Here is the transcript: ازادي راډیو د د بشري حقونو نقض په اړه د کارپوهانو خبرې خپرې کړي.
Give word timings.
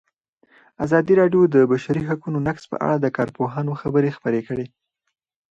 ازادي 0.85 1.13
راډیو 1.21 1.41
د 1.47 1.55
د 1.55 1.57
بشري 1.71 2.01
حقونو 2.09 2.37
نقض 2.47 2.63
په 2.71 2.77
اړه 2.85 2.95
د 2.99 3.05
کارپوهانو 3.17 3.77
خبرې 3.81 4.09
خپرې 4.17 4.41
کړي. 4.47 4.65